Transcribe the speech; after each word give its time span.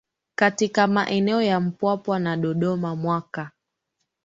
katika 0.35 0.87
maeneo 0.87 1.41
ya 1.41 1.59
Mpwapwa 1.59 2.19
na 2.19 2.37
Dodoma 2.37 2.95
mwaka 2.95 3.51